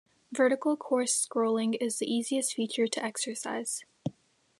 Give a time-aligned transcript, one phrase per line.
[0.31, 3.85] Vertical coarse scrolling is the easiest feature to exercise.